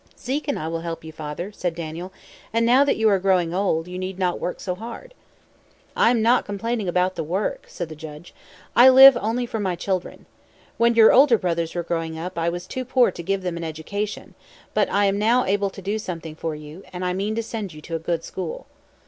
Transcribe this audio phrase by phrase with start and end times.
[0.17, 2.11] "Zeke and I will help you, father," said Daniel;
[2.51, 5.13] "and now that you are growing old, you need not work so hard."
[5.95, 8.33] "I am not complaining about the work," said the judge.
[8.75, 10.25] "I live only for my children.
[10.77, 13.63] When your older brothers were growing up I was too poor to give them an
[13.63, 14.33] education;
[14.73, 17.71] but I am able now to do something for you, and I mean to send
[17.71, 18.65] you to a good school."